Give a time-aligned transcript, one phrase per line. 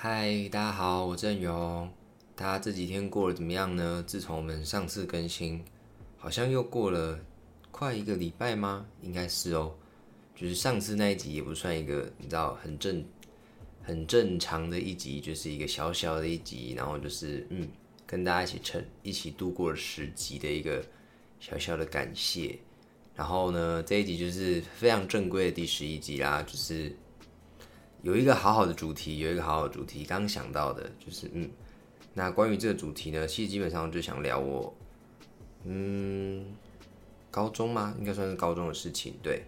[0.00, 1.90] 嗨，大家好，我郑勇。
[2.36, 4.04] 大家这几天过得怎么样呢？
[4.06, 5.60] 自从我们上次更新，
[6.16, 7.18] 好像又过了
[7.72, 8.86] 快一个礼拜吗？
[9.02, 9.74] 应该是哦。
[10.36, 13.04] 就是上次那一集也不算一个，你知道，很正、
[13.82, 17.68] 很正常的一集，就是一个小小的一集，然后就是嗯，
[18.06, 20.80] 跟大家一起成、一起度过了十集的一个
[21.40, 22.56] 小小的感谢。
[23.16, 26.94] 然后呢，这一集就是非常正规的第十一集啦，就是
[28.08, 31.50] 有一个好好的主题，有一个好好的主题，刚想到的，就是嗯。
[32.14, 34.74] 那关于这个主题呢，其实基本上就想聊我，
[35.64, 36.46] 嗯，
[37.30, 37.94] 高中吗？
[37.98, 39.12] 应该算是高中的事情。
[39.22, 39.42] 对，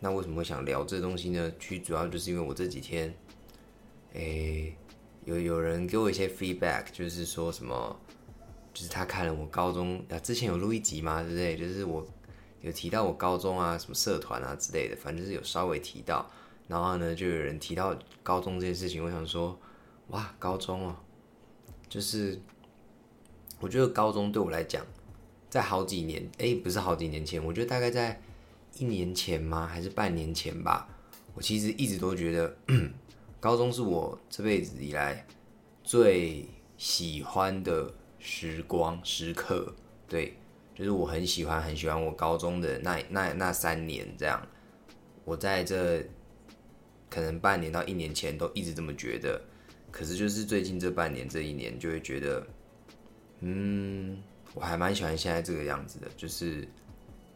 [0.00, 1.52] 那为什么会想聊这东西呢？
[1.60, 3.14] 其实主要就是因为我这几天，
[4.14, 4.74] 诶，
[5.26, 8.00] 有有人给我一些 feedback，就是说什么，
[8.72, 11.20] 就是他看了我高中啊，之前有录一集吗？
[11.20, 11.54] 对不对？
[11.54, 12.04] 就是我
[12.62, 16.26] 有提到我高中啊，什么社团啊之类的，反正是有稍微提到。
[16.68, 19.58] 然后呢，就有人提到高中这件事情，我想说，
[20.08, 20.96] 哇，高中哦。
[21.88, 22.40] 就是，
[23.60, 24.84] 我觉得高中对我来讲，
[25.48, 28.20] 在好几年，哎，不是好几年前，我觉得大概在
[28.76, 29.66] 一年前吗？
[29.66, 30.88] 还是半年前吧？
[31.34, 32.56] 我其实一直都觉得，
[33.38, 35.24] 高中是我这辈子以来
[35.84, 36.44] 最
[36.76, 39.72] 喜欢的时光时刻。
[40.08, 40.36] 对，
[40.74, 44.44] 就是我很喜欢很喜欢我高中的那那那三年，这样。
[45.24, 46.04] 我在这
[47.16, 49.40] 可能半年到一年前都一直这么觉得。
[49.90, 52.46] 可是就是最近这半年这一年，就会觉得，
[53.40, 54.22] 嗯，
[54.52, 56.06] 我还蛮喜欢现在这个样子的。
[56.14, 56.68] 就是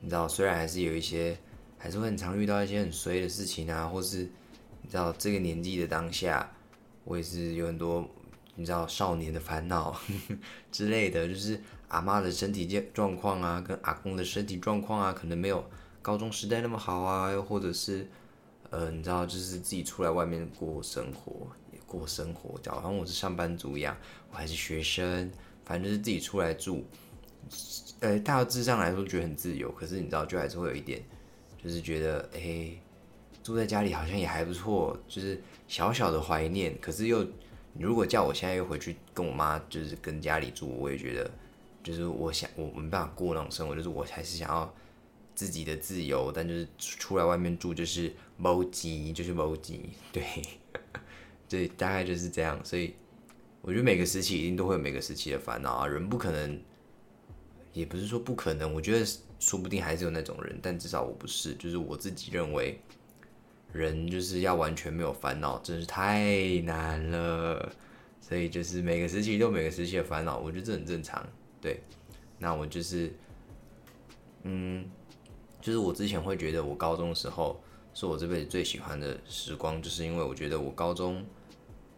[0.00, 1.34] 你知道，虽然还是有一些，
[1.78, 4.28] 还是会很常遇到一些很衰的事情啊，或是
[4.82, 6.52] 你知道这个年纪的当下，
[7.04, 8.06] 我也是有很多
[8.56, 9.98] 你知道少年的烦恼
[10.70, 11.26] 之类的。
[11.26, 11.58] 就是
[11.88, 15.64] 阿妈的身体健状况啊，跟阿公的身体状况啊，可能没有
[16.02, 18.06] 高中时代那么好啊，又或者是
[18.70, 21.48] 呃，你知道，就是自己出来外面过生活。
[21.86, 23.96] 过生活，就好像我是上班族一样，
[24.30, 25.28] 我还是学生，
[25.64, 26.84] 反正就是自己出来住。
[27.98, 31.02] 呃，大致上来说觉得很自由，可是你知道，就还是会有一点，
[31.60, 32.70] 就是觉得，哎，
[33.42, 36.78] 住在家里好像也还不错，就是小小的怀念。
[36.80, 37.24] 可是又，
[37.72, 41.28] 你如果叫我现在又回去跟我妈，就是跟家里住，我也觉得，
[41.82, 44.72] 就是我想我没办法过那种生活，就是我还是想要
[45.34, 50.24] 自己的自由，但就是出来外面住就是谋吉，就是谋吉， 对。
[51.48, 52.94] 对，大概就是这样，所以
[53.60, 55.86] 我觉得每个时期一定都会有每个时期的烦恼啊。
[55.86, 56.60] 人不可能，
[57.72, 59.04] 也不是说不可能，我觉得
[59.40, 61.54] 说不定还是有那种人，但至少我不是。
[61.54, 62.80] 就是我自己认为，
[63.72, 67.72] 人就是要完全没有烦恼，真是太难了。
[68.20, 71.28] 所以就是每个时期都有每个时期的烦恼，我觉得这很正常。
[71.60, 71.80] 对，
[72.38, 73.12] 那我就是，
[74.44, 74.88] 嗯，
[75.60, 77.60] 就是我之前会觉得我高中的时候
[77.94, 81.24] 是我这辈子最喜欢的时光，就是因为我觉得我高中。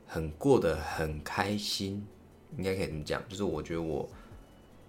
[0.05, 2.07] 很过得很开心，
[2.59, 3.27] 应该可以这么讲。
[3.31, 4.07] 就是我觉得我，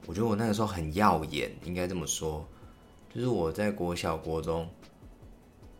[0.05, 2.45] 我觉得我那个时候很耀眼，应该这么说。
[3.09, 4.67] 就是我在国小、国中，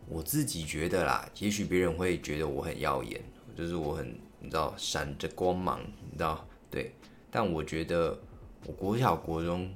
[0.07, 3.21] 我自己觉得啦，也许别人会觉得我很耀眼，
[3.53, 6.95] 就是我很你知道闪着光芒，你知道对。
[7.29, 8.17] 但我觉得
[8.65, 9.69] 我国小、国中，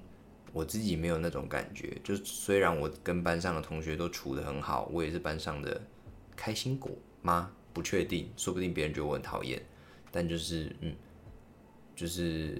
[0.58, 1.96] 我自己没有那种感觉。
[2.04, 5.80] 就虽然我跟班上的同学都处得很好，我也是班上的
[6.36, 6.92] 开心果
[7.22, 7.52] 吗？
[7.74, 9.62] 不确定，说不定别人觉得我很讨厌，
[10.12, 10.96] 但就是嗯，
[11.96, 12.60] 就是，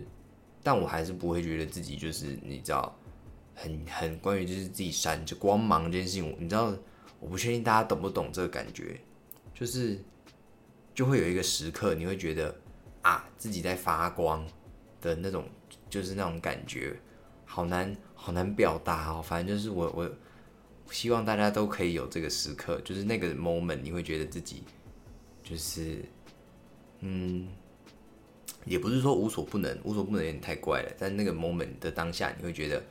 [0.62, 2.96] 但我还是不会觉得自己就是你知道，
[3.56, 6.72] 很很关于就是自己闪着光芒这件事情，你知道，
[7.20, 9.02] 我不确定大家懂不懂这个感觉，
[9.56, 10.00] 就是
[10.94, 12.56] 就会有一个时刻，你会觉得
[13.02, 14.48] 啊自己在发光
[15.02, 15.46] 的那种，
[15.90, 16.96] 就是那种感觉，
[17.48, 24.62] 好难好难表达哦，反正就是我我希望大家都可以有这个时刻，就是那个 moment，你会觉得自己。
[25.44, 26.04] 就是，
[27.00, 27.48] 嗯，
[28.66, 30.92] 也不是说无所不能，无所不能有点太怪了。
[31.00, 32.84] 但那个 moment 的当下，你会觉得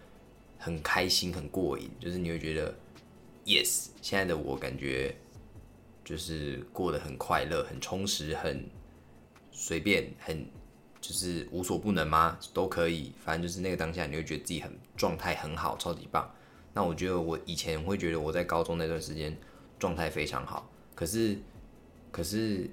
[0.59, 1.91] 很开心、很过瘾。
[2.01, 2.75] 就是你会觉得
[3.45, 5.15] ，yes，现在的我感觉
[6.03, 8.67] 就是过得很快乐、很充实、很
[9.51, 10.47] 随便、很
[11.07, 12.39] 就是无所不能吗？
[12.53, 13.13] 都可以。
[13.25, 16.29] 反正就是那个当下，你会觉得自己很状态很好，超级棒。
[16.73, 19.37] 那我觉得我以前会觉得我在高中那段时间
[19.79, 21.39] 状态非常好，可是。
[22.13, 22.71] 可是，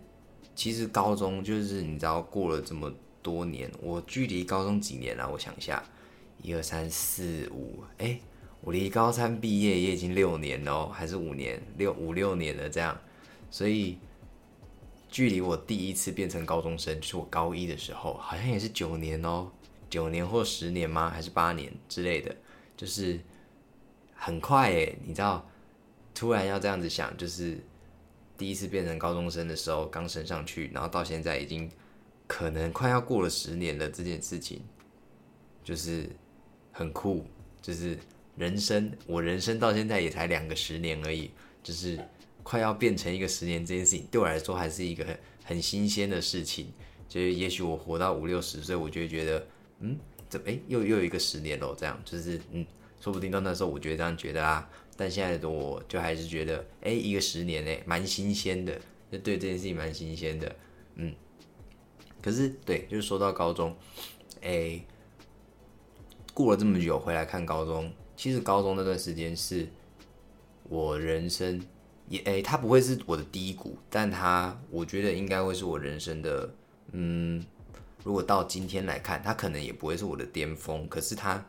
[0.55, 2.89] 其实高中就是你知道过了这么
[3.21, 5.29] 多年，我距离高中几年了？
[5.29, 5.83] 我想一下，
[6.41, 8.17] 一二三四五，哎，
[8.61, 11.61] 我离高三毕业也已经六年了，还是五年？
[11.75, 12.97] 六五六年了这样，
[13.51, 13.97] 所以
[15.13, 19.51] 距离我第一次变成高中生，就是我高一的时候，好像也是九年哦，
[19.87, 21.11] 九年或十年吗？
[21.11, 22.35] 还是八年之类的？
[22.75, 23.19] 就是
[24.15, 25.47] 很快哎，你知道，
[26.15, 27.63] 突然要这样子想，就是。
[28.35, 31.69] 第一次变成高中生的时候，刚升上去，然后到现在已经
[32.25, 34.59] 可能快要过了十年了，这件事情
[35.63, 36.09] 就是
[36.71, 37.23] 很酷，
[37.61, 37.95] 就是
[38.35, 41.29] 人生，我人生到现在也才两个十年而已，
[41.61, 41.97] 就是
[42.43, 46.71] 快要变成一个十年这件事情，对我来说还是一个很很新鲜的事情。
[47.09, 49.47] 就是也许我活到五六十岁，我就会觉得，
[49.79, 49.97] 嗯，
[50.29, 51.75] 怎么哎又又有一个十年喽？
[51.77, 52.65] 这样就是嗯，
[52.99, 54.67] 说不定到那时候我觉得这样觉得啊，
[54.97, 58.79] 但现在的我就还是觉得，哎，一个十年哎，蛮新鲜的，
[59.11, 60.55] 就对这件事情蛮新鲜的，
[60.95, 61.13] 嗯。
[62.19, 63.75] 可是对，就是说到高中，
[64.41, 64.81] 哎，
[66.33, 69.67] 过了这么久回来看高中，其实高中那段时间是
[70.69, 71.61] 我人生
[72.13, 76.47] 也哎，它不会是我的低谷，但它我觉得应该会是我人生的。
[76.91, 77.43] 嗯，
[78.03, 81.43] 如果到今天来看，它可能也不会是我的巅峰，可是它，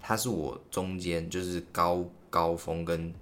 [0.00, 3.12] 它是我中间就是高高峰跟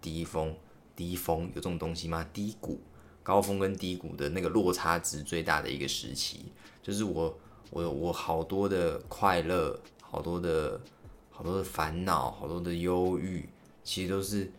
[0.00, 0.54] 低峰，
[0.94, 2.24] 低峰有这种东西吗？
[2.32, 2.78] 低谷、
[3.24, 6.42] 高峰跟低谷的那个落差值最大的一个时期，
[6.80, 7.36] 就是我
[7.70, 10.80] 我我好多的快乐，好多的
[11.30, 13.48] 好多的烦恼，好多的忧郁，
[13.82, 14.52] 其实都是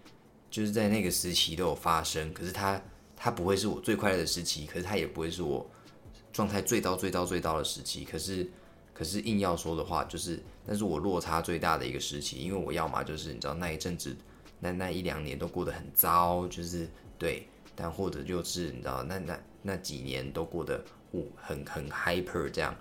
[0.50, 2.81] 就是在那个时期都有发生，可是它
[3.16, 5.69] 它不会是我最快乐的时期，可是它也不会是我。
[6.31, 8.48] 状态最糟、最糟、最糟的时期，可是，
[8.94, 14.16] 可是硬要说的话，就是，那是我落差最大的一个时期，因为我要么就是你知道那一阵子，
[14.60, 16.88] 那那一两年都过得很糟，就是
[17.18, 22.74] 对，但或者就是你知道那那那几年都过得我很很 hyper 这样，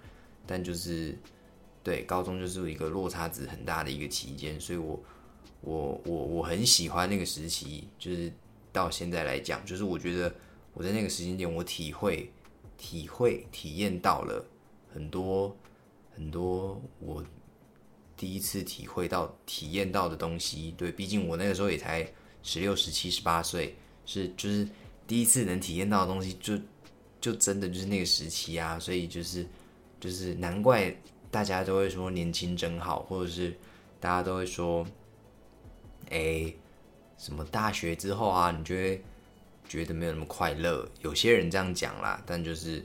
[0.47, 1.19] 但就是
[1.83, 5.03] 对高中就是一个落差值很大的一个期间，所以我
[5.61, 8.33] 我我我很喜欢那个时期，就是
[8.73, 10.35] 到现在来讲，就是我觉得
[10.75, 12.31] 我在那个时间点我体会。
[12.81, 14.47] 体会、体验到了
[14.95, 15.53] 很多
[16.15, 17.25] 很多我
[18.17, 20.73] 第一次体会到、体验到的东西。
[20.79, 22.09] 对，毕竟我那个时候也才
[22.41, 23.75] 十六、十七、十八岁，
[24.07, 24.65] 是就是
[25.09, 26.57] 第一次能体验到的东西，就
[27.21, 28.79] 就真的就是那个时期啊。
[28.79, 29.45] 所以就是
[29.99, 30.97] 就是难怪
[31.33, 33.53] 大家都会说年轻真好，或者是
[33.99, 34.87] 大家都会说，
[36.11, 36.53] 哎，
[37.17, 39.03] 什么大学之后啊，你觉得？
[39.69, 42.83] 觉得没有那么快乐，有些人这样讲啦，但就是，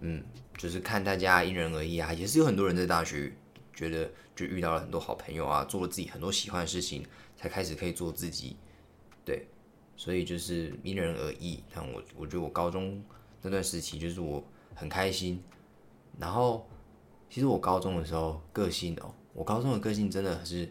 [0.00, 0.20] 嗯，
[0.56, 3.32] 就是看大家因人而异啊，也是有很多人在大学
[3.72, 7.06] 觉得就遇到了很多好朋友啊，做了自己很多喜欢的事情，
[7.36, 8.56] 才开始可以做自己，
[9.24, 9.46] 对，
[9.96, 11.62] 所以就是因人而异。
[11.72, 13.00] 但我我觉得我高中
[13.40, 14.42] 那段时期就是我
[14.74, 15.40] 很开心，
[16.18, 16.68] 然后
[17.30, 20.68] 其实我高中的时候个性哦，我高中的个性真的是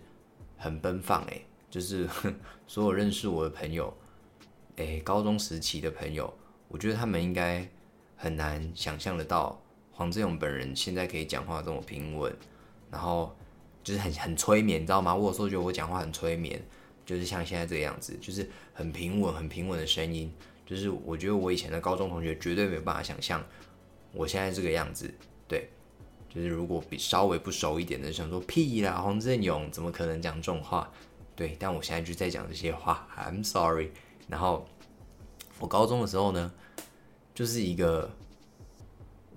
[0.58, 2.08] 很奔放诶，就是
[2.68, 3.94] 所有认识我的朋友。
[4.78, 6.32] 诶，高中时期的朋友，
[6.68, 7.68] 我觉得他们应该
[8.16, 9.60] 很难想象得到
[9.92, 12.32] 黄志勇本人现在可以讲话这么平稳，
[12.92, 13.36] 然后
[13.84, 15.16] 就是很很催眠，你知道吗？
[15.16, 16.64] 我有时候觉得我讲话很催眠，
[17.04, 20.32] 就是像现在这个样子，就是很平稳、很平稳的声音。
[20.64, 23.44] 就是我觉得我以前的高中同学绝对没有办法想象
[24.12, 25.12] 我现在这个样子。
[25.48, 25.70] 对，
[26.30, 30.92] 就是如果比稍微不熟一点的，想说屁啦，黄振勇怎么可能讲这种话？
[31.38, 33.92] 对，但我现在就在讲这些话，I'm sorry。
[34.28, 34.68] 然后
[35.60, 36.52] 我高中的时候呢，
[37.36, 38.12] 就是一个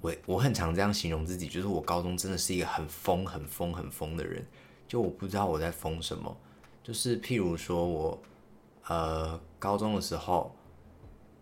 [0.01, 4.43] 我我很常这样形容自己，就是我高中真的是一个很疯、很疯、很疯的人。
[4.89, 6.35] 就我不知道我在疯什么，
[6.83, 8.23] 就是譬如说我
[8.87, 10.57] 呃高中的时候，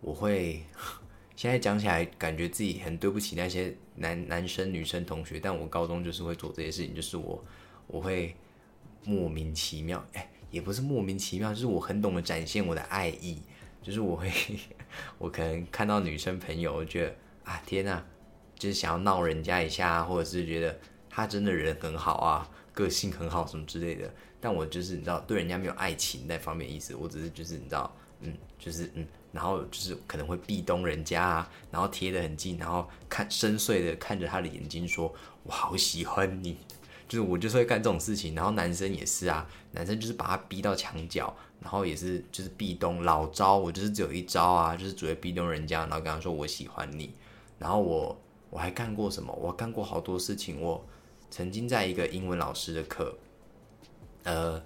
[0.01, 0.61] 我会
[1.37, 7.41] 现在讲起来感觉自己很对不起那些男男生女生同学，但我高中就是会做这些事情，就是我
[7.87, 8.35] 我会
[9.05, 10.29] 莫名其妙哎。
[10.51, 13.41] 也不是莫名其妙，就是我很懂得展现我的爱意，
[13.81, 14.31] 就是我会，
[15.17, 18.03] 我可能看到女生朋友，我觉得啊天呐，
[18.57, 20.79] 就是想要闹人家一下，或者是觉得
[21.09, 24.11] 他真的人很好啊，个性很好什么之类的。
[24.41, 35.13] 但我就是你知道，对人家没有爱情那方面意思，我只是就是你知道，嗯，就是嗯，然后就是可能会壁咚人家啊，然后贴得很近，然后看深邃的看着他的眼睛说，
[35.43, 36.57] 我好喜欢你。
[37.09, 47.11] 就是我就是会干这种事情，然后男生也是啊，男生就是把他逼到墙角，然后也是就是壁咚老招，我就是只有一招啊，就是只会壁咚人家，然后跟他说我喜欢你，
[47.57, 48.15] 然后我
[48.51, 49.33] 我还干过什么？
[49.33, 50.61] 我干过好多事情。
[50.61, 50.85] 我
[51.31, 53.17] 曾经在一个英文老师的课，
[54.23, 54.61] 呃，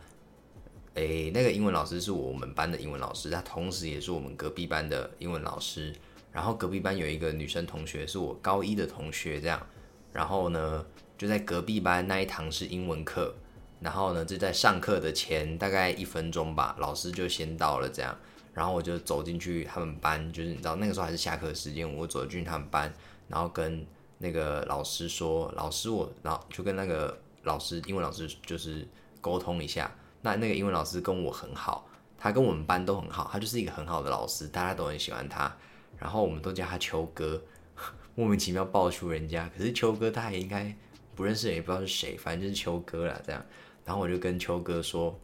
[0.95, 5.95] 诶，那个英文老师是我们班的英文老师，他同时也是我们隔壁班的英文老师。
[6.33, 9.65] 然后隔壁班有一个女生同学是我高一的同学，这样，
[10.11, 10.85] 然后呢？
[11.23, 13.33] 就在隔壁班那一堂是英文课，
[13.79, 18.13] 然后呢，就在上课的前大概一分钟吧，老师就先到了，这样，
[18.53, 22.93] 然后我就走进去他们班，就是你知道那个时候还是下课时间，我走进他们班，
[23.29, 23.87] 然后跟
[24.17, 28.85] 那个老师说，老师我，然后就跟那个老师英文老师就是
[29.21, 29.89] 沟通一下，
[30.23, 31.87] 那那个英文老师跟我很好，
[32.17, 35.55] 他跟我们班都很好，他就是一个很好的老师，大家都很喜欢他，
[35.97, 37.41] 然后我们都叫他秋哥。
[38.15, 39.49] 莫名其妙爆出人家。
[39.57, 40.71] 可是秋哥他也应该
[41.15, 43.19] 不认识，也不知道是谁，反正就是秋哥啦。
[43.25, 43.45] 这样，
[43.85, 45.17] 然后我就跟秋哥说：“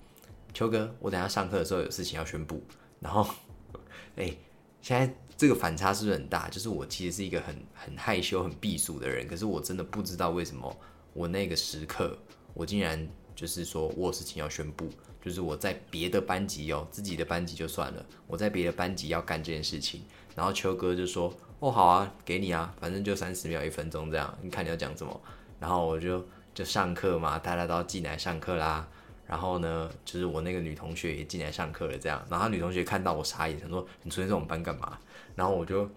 [0.53, 2.61] 秋哥，我等下上课的时候有事情要宣布。”
[2.99, 3.27] 然后，
[4.15, 4.33] 哎，
[4.81, 6.49] 现在这个反差是不是很大？
[6.49, 10.77] 就是我其实是一个很很害羞、很避暑的人，可是我真的不知道为什么
[11.13, 12.17] 我那个时刻，
[12.53, 14.89] 我竟然就是说我有事情要宣布。
[15.21, 20.01] 就是我在别的班级哦，自己的班级就算了，我在别的班级要干这件事情，
[20.33, 25.21] 然后秋哥就说：“哦，好啊，给你啊，反正就三十秒、一分钟这样，你看你要讲什么。”
[25.59, 28.87] 然后我就就上课嘛，大家都要进来上课啦。
[29.27, 32.25] 然后呢，就是我那个女同学也进来上课了，这样。
[32.31, 34.97] 然后女同学看到我傻眼，她说：“你出现在我们班干嘛？”
[35.35, 35.87] 然后我就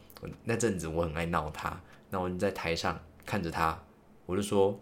[0.45, 3.83] 那阵子我很爱闹她，那我就在台上看着她，
[4.27, 4.79] 我就说：“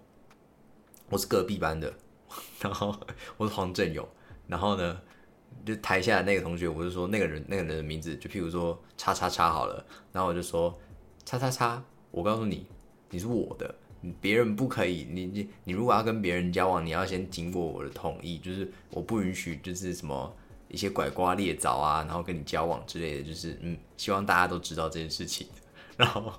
[1.11, 1.93] 我是隔壁班的。
[2.61, 2.93] ”然后
[3.37, 4.05] 我是黄振勇。
[4.49, 5.01] 然后呢，
[5.65, 9.87] 就台下的那个同学，我就说那个人那个人的名字，就譬如说叉叉叉好了。
[10.13, 10.77] 然后我就说
[11.25, 12.67] 叉叉叉，我告诉你，
[13.11, 13.73] 你是我的，
[14.21, 15.07] 别人不可以。
[15.11, 20.35] 你你你如果要跟别人交往，你要先经过我的同意，就是我不允许就是什么
[20.69, 25.47] 一些拐瓜裂枣啊，然后跟你交往之类的，就是嗯，希望大家都知道这件事情。
[25.97, 26.33] 然后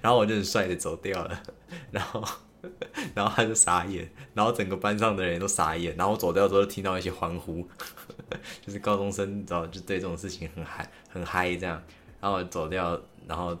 [0.00, 1.42] 然后我就很帅的走掉了，
[1.90, 2.24] 然后。
[3.14, 7.64] 然后他就傻眼，然后整个班上的人都傻眼，然后走掉之后听到一些欢呼，
[8.66, 11.80] 就是高中生，你知道，就对这种事情很嗨，很嗨这样。
[12.20, 13.56] 然后走掉，然后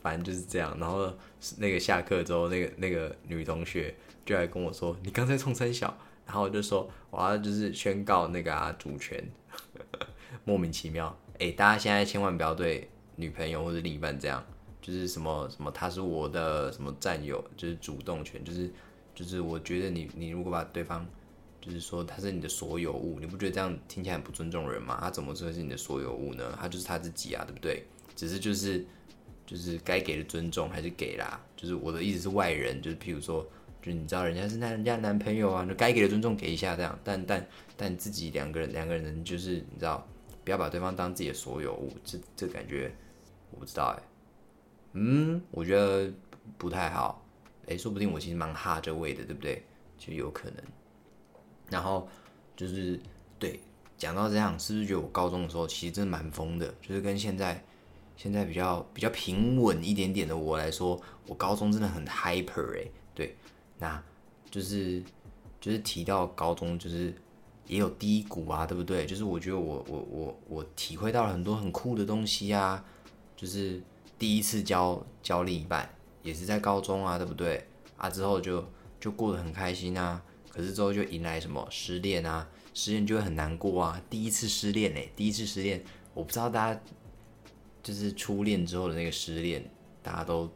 [0.00, 0.74] 反正就是这样。
[0.78, 1.12] 然后
[1.58, 9.22] 那个下课之后，那个那个女同学就来跟我说：“你刚才冲三小。”然后我就说：“我要就是宣告那个啊主权。”
[10.44, 14.44] 莫名其妙，哎，大家现在千万不要对女朋友或者另一半这样。
[14.80, 18.70] 就是什么什么，他是我的什么占有，就是主动权，就是
[19.14, 21.06] 就是我觉得你你如果把对方，
[21.60, 24.96] 就是说他是你的所有物，你不觉得这样听起来很不尊重人吗？
[25.00, 26.56] 他怎么说是你的所有物呢？
[26.58, 27.84] 他就是他自己啊，对不对？
[28.16, 28.86] 只是就是
[29.48, 31.40] 就是该给的尊重还是给啦。
[31.56, 33.42] 就是我的意思是外人，就是譬如说，
[33.80, 36.96] 就你知道人家是那人家男朋友啊，那该给的尊重给一下这样。
[37.02, 40.06] 但但但自己两个人两个人就是你知道，
[40.44, 42.94] 不要把对方当自己的所有物，这这感觉
[43.50, 44.02] 我不知道哎。
[44.92, 46.12] 嗯，我觉得
[46.58, 47.24] 不太好。
[47.66, 49.62] 哎，说不定我其实蛮哈这位的，对不对？
[49.98, 50.62] 就有可能。
[51.70, 52.08] 然后
[52.56, 52.98] 就是
[53.38, 53.60] 对，
[53.98, 56.72] 讲到这样，是不是觉得我高中的时候其实真的蛮疯的？
[56.80, 57.62] 就是跟现在
[58.18, 62.86] 现在比较比较平稳一点点的我来说，我高中真的很 hyper 哎。
[63.14, 63.34] 对，
[63.78, 64.02] 那
[64.50, 65.02] 就是
[65.58, 67.14] 就是提到高中，就是
[67.66, 69.06] 也有低谷啊，对不对？
[69.06, 72.84] 就是我觉得我我我我体会到了很多很酷的东西啊，
[73.34, 73.80] 就是。
[74.18, 75.88] 第一次交交另一半
[76.24, 77.64] 也是在高中啊，对不对
[77.96, 78.10] 啊？
[78.10, 78.66] 之后就
[78.98, 80.20] 就过得很开心啊。
[80.50, 82.48] 可是之后就迎来什么失恋啊？
[82.74, 84.02] 失恋就会很难过啊。
[84.10, 85.84] 第一次失恋嘞，第一次失恋，
[86.14, 86.80] 我不知道大家
[87.88, 89.64] 就是初恋之后的那个失恋，
[90.02, 90.46] 大家都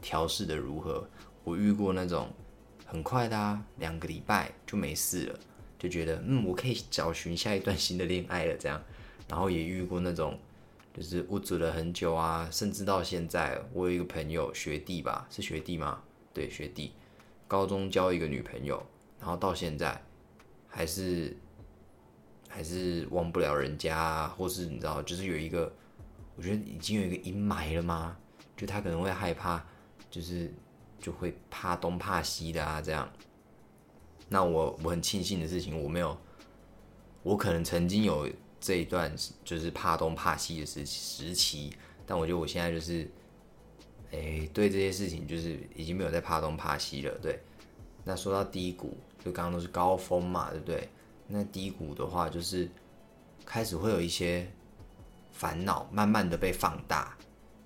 [0.00, 1.08] 调试的如何？
[1.44, 2.28] 我遇过那种
[2.84, 5.38] 很快的啊，两个礼拜就没事了，
[5.78, 8.82] 就觉得嗯，我可以找寻下一段新的恋爱了这样。
[9.28, 10.36] 然后也遇过那种。
[10.94, 16.02] 就是物质了很久啊，甚至到现在，我有一个朋友学弟吧，是学弟吗？
[16.34, 16.92] 对，学弟，
[17.48, 18.84] 高中交一个女朋友，
[19.18, 19.98] 然后到现在
[20.68, 21.34] 还是
[22.46, 25.72] 还是忘不了人家，或是你知道，就是有一个，
[26.36, 28.16] 我觉得已经有一个阴霾了吗？
[28.56, 29.64] 就他可能会害怕，
[30.10, 30.52] 就是
[30.98, 33.10] 就会怕东怕西的啊，这样。
[34.28, 36.16] 那我我很庆幸的事情，我没有，
[37.22, 38.28] 我可能曾经有。
[38.64, 39.12] 这一段
[39.44, 41.74] 就是怕东怕西的时时期，
[42.06, 43.10] 但我觉得我现在就是，
[44.12, 47.12] 哎，对这些事情就是已经没有在怕东怕西了。
[47.20, 47.40] 对，
[48.04, 50.88] 那说到低谷，就刚刚都是高峰嘛，对不对？
[51.26, 52.70] 那低谷的话，就是
[53.44, 54.48] 开始会有一些
[55.32, 57.16] 烦恼，慢慢的被放大。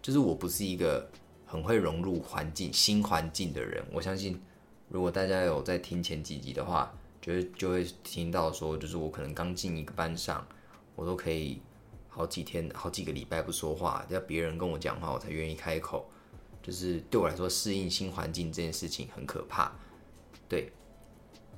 [0.01, 1.11] 就是我不是一个
[1.45, 3.85] 很会融入环境、新环境的人。
[3.93, 4.41] 我相信，
[4.89, 10.47] 如果大家有在听前几集的话，就会就会听到说，就是我可能刚进一个班上。
[10.95, 11.61] 我都可以
[12.09, 16.09] 好几天、好几个礼拜不说话，要别人跟我讲话，我才愿意开口。
[16.63, 19.71] 就是对我来说，适应新环境这件事情很可怕。
[20.49, 20.73] 对，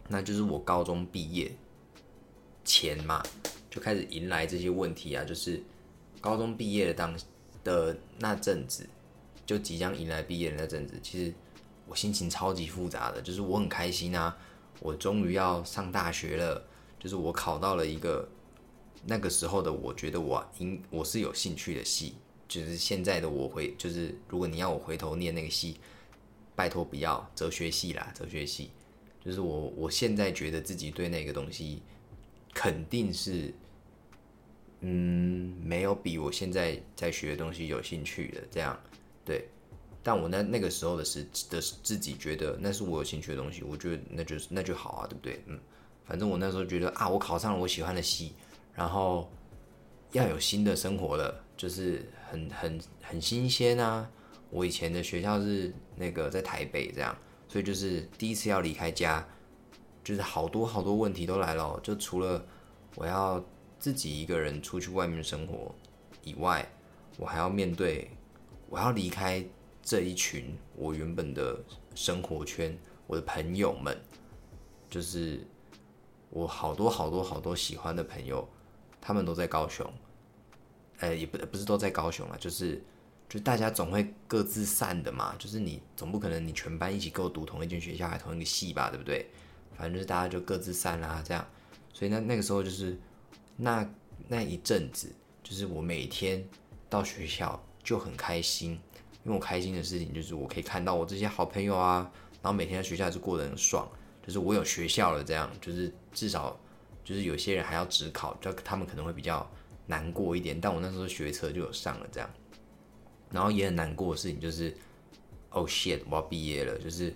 [0.09, 1.53] 那就是我高中毕业
[2.65, 3.23] 前嘛，
[3.71, 5.23] 就开始迎来这些问题啊。
[5.23, 5.62] 就是
[6.21, 7.19] 高中毕业的当
[7.65, 8.89] 的那阵子，
[9.47, 11.35] 就即将迎来毕业的那阵子，其实
[11.87, 13.21] 我心情超级复杂的。
[13.23, 14.37] 就是我很开心啊，
[14.81, 16.65] 我终于要上大学了，
[16.99, 18.29] 就是我考到了一个。
[19.07, 22.17] 那个时候的我觉得我应我是有兴趣的戏，
[22.49, 25.77] 就是现在的我会就是如果你要我回头念那个戏，
[26.57, 28.73] 拜托不要哲学系啦，哲学系，
[29.25, 31.81] 就是我我现在觉得自己对那个东西
[32.53, 33.55] 肯定是，
[34.81, 38.79] 嗯，没有比我现在在学的东西有兴趣的这样，
[39.25, 39.49] 对，
[40.03, 45.43] 但我那那个时候的时的自己觉得那是我有兴趣的东西，我觉得那就是那就好啊，对不对？
[45.47, 45.59] 嗯，
[46.05, 48.35] 反正我那时候觉得啊，我考上了我喜欢的系，
[48.73, 49.29] 然后
[50.13, 54.09] 要有新的生活了，就是很很很新鲜啊。
[54.51, 57.15] 我以前的学校是那个在台北这样，
[57.49, 59.27] 所以就是第一次要离开家，
[60.03, 62.43] 就是好多好多问题都来了，就除了
[62.95, 63.45] 我要
[63.79, 65.75] 自己一个人出去外面生活
[66.23, 66.69] 以外，
[67.17, 68.11] 我还要面对。
[68.71, 69.43] 我要离开
[69.83, 71.59] 这一群我原本的
[71.95, 73.99] 生活圈，我的朋友们，
[74.91, 75.41] 就是
[76.29, 78.47] 我好多好多好多喜欢的朋友，
[79.01, 79.91] 他们都在高雄，
[80.99, 82.85] 呃，也不不是都在高雄啊，就是
[83.27, 89.31] 就大家总会各自散的嘛，就是你总不可能你全班一起跟我读同一间学校，还同一个系吧，对不对？
[89.75, 91.43] 反正就是大家就各自散啦，这样，
[91.95, 92.99] 所以那那个时候就是
[93.59, 93.87] 那
[94.27, 96.43] 那一阵子，就是我每天
[96.88, 97.62] 到学校。
[97.81, 98.73] 就很开心，
[99.25, 102.11] 因为我开心的事情就是我可以看到我这些好朋友啊，
[102.43, 103.88] 然后每天在学校是过得很爽，
[104.23, 106.61] 就是我有学校了，这样就是至少
[107.03, 109.50] 就是有些人还要只考，就他们可能会比较
[109.87, 112.29] 难过一点，但我那时候学车就有上了这样，
[113.31, 114.77] 然后也很难过的事情就是
[115.49, 117.15] ，Oh shit，我要毕业了，就是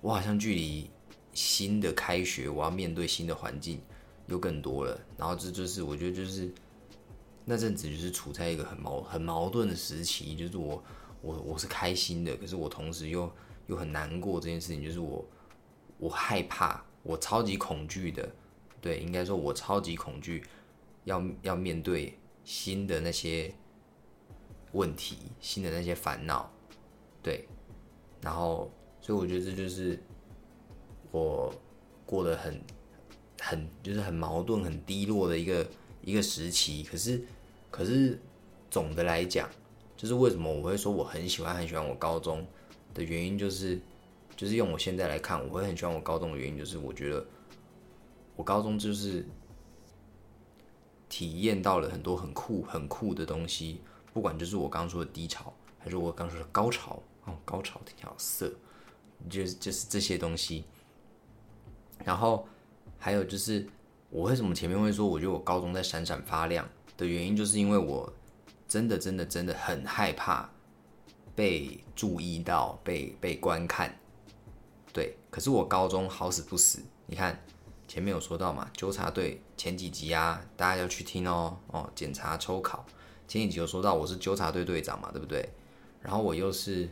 [0.00, 0.88] 我好像距离
[1.32, 3.80] 新的开学，我要面对新的环境
[4.28, 6.52] 又更多了，然后这就是我觉得就是。
[7.48, 10.82] 那阵子就是处在一个很矛很矛盾的时期，就是我
[11.22, 13.32] 我我是开心的，可是我同时又
[13.68, 15.24] 又很难过这件事情，就是我
[15.98, 18.28] 我害怕，我超级恐惧的，
[18.80, 20.42] 对，应该说我超级恐惧
[21.04, 23.54] 要要面对新的那些
[24.72, 26.50] 问题，新的那些烦恼，
[27.22, 27.46] 对，
[28.20, 28.68] 然后
[29.00, 29.96] 所以我觉得这就是
[31.12, 31.54] 我
[32.04, 32.60] 过得很
[33.40, 35.66] 很就是很矛盾、很低落的一个
[36.02, 37.24] 一个时期，可是。
[37.68, 38.18] 可是
[38.70, 39.50] 总的来讲，
[39.98, 42.46] 就是为什么我会说我很喜欢很喜欢我高中
[42.94, 43.78] 的原因，就是
[44.34, 47.26] 就是用我现在来看，我会很喜欢我高中的原因，就是我觉得
[48.34, 49.26] 我高中就是
[51.06, 53.82] 体验到了很多很酷很酷的东西，
[54.14, 58.50] 不管就是我刚刚说的低潮，还是我刚说的高潮哦，高潮挺好色，
[59.28, 60.64] 就是就是这些东西。
[62.02, 62.48] 然后
[63.06, 63.64] 还有就是
[64.10, 66.68] 我为什么前面会说，我觉得我高中在闪闪发亮。
[66.96, 68.12] 的原因就是因为我
[68.66, 70.50] 真的真的真的很害怕
[71.36, 73.96] 被注意到、被被观看，
[74.92, 75.14] 对。
[75.30, 77.40] 可是我高中好死不死，你看
[77.86, 81.88] 前面有说到嘛，纠察队前几集啊，大家要去听哦哦。
[81.94, 82.84] 检查抽考
[83.28, 85.48] 前几集有说到我是纠察队队长嘛，对不对？
[86.02, 86.88] 然后我又是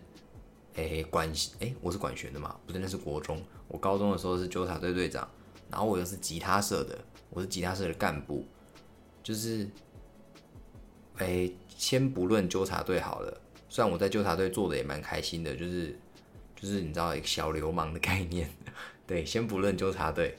[0.74, 3.42] 诶管诶，我是管弦的嘛，不对，那是国中。
[3.66, 5.28] 我高中的时候是纠察队队长，
[5.74, 6.96] 然后我又是吉他社的，
[7.30, 8.46] 我是吉他社的干部，
[9.20, 9.68] 就是。
[11.18, 15.96] 哎，先不论纠察队好了，虽然我在纠察队做的也蛮开心的，就是
[16.56, 18.50] 就是你知道一个小流氓的概念，
[19.06, 20.36] 对，先不论纠察队，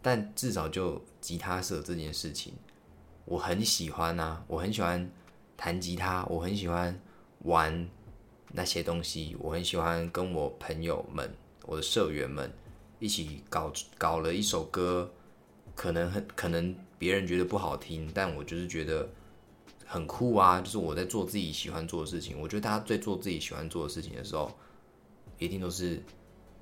[0.00, 2.54] 但至少就吉他社这件事情，
[3.24, 5.10] 我很喜欢啊，我很喜欢
[5.56, 6.96] 弹吉他，我很喜欢
[7.40, 7.88] 玩
[8.52, 11.28] 那些东西，我很喜欢跟我朋友们、
[11.64, 12.48] 我的社员们
[12.98, 15.10] 一起搞搞了一首歌，
[15.74, 19.08] 可能很可能别人觉得不好听，但我就是觉得。
[19.88, 20.60] 很酷啊！
[20.60, 22.36] 就是我在做自己喜欢做的事情。
[22.40, 24.50] 我觉得大家在做自己喜欢做的事情的时候，
[25.38, 26.02] 一定都是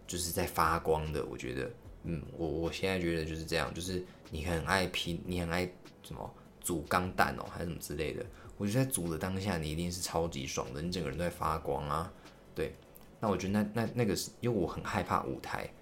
[0.07, 1.25] 就是在发光的。
[1.25, 1.71] 我觉得，
[2.03, 5.65] 嗯，我我现在觉得就是这样，就是你很爱拼，你很爱
[6.03, 8.23] 什么煮钢蛋哦，还是什么之类的。
[8.59, 12.13] 我觉得在煮的当下，你一定是超级爽的，你整个人都在发光啊。
[12.55, 12.75] 对，
[13.21, 15.73] 那我觉得那那那个是因为我很害怕舞台，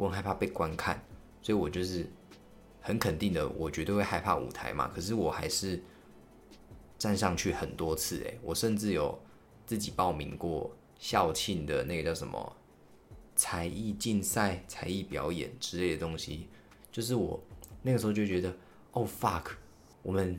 [0.00, 1.02] 我很害怕被观看，
[1.42, 2.08] 所以我就是
[2.80, 4.90] 很肯定的，我绝对会害怕舞台嘛。
[4.94, 5.82] 可是我还是。
[7.00, 9.18] 站上去很多次，诶，我甚至有
[9.64, 12.56] 自己报名过校庆的那个叫什么
[13.34, 16.50] 才艺竞赛、才艺表演之类的东西。
[16.92, 17.42] 就是我
[17.80, 18.54] 那个时候就觉得，
[18.92, 19.44] 哦 fuck，
[20.02, 20.38] 我们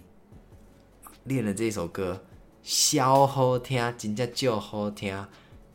[1.24, 2.24] 练了这首歌，
[2.62, 5.28] 超好听，真的就好听。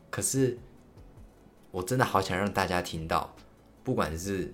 [0.09, 0.57] 可是
[1.73, 3.35] 我真的好想让大家听到，
[3.87, 4.53] 不管是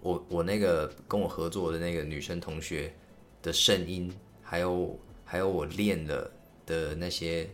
[0.00, 2.92] 我我那个跟我合作的那个女生同学
[3.40, 4.98] 的声音，还有。
[5.30, 6.30] 还有我练了
[6.64, 7.46] 的那些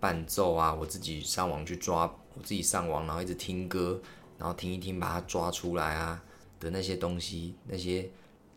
[0.00, 2.02] 伴奏啊，我自己上网去抓，
[2.34, 4.02] 我自己上网，然后一直听歌，
[4.36, 6.20] 然后听一听，把它抓出来啊
[6.58, 8.10] 的那些东西，那些